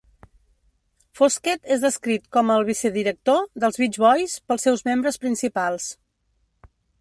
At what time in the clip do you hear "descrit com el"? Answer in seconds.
1.83-2.65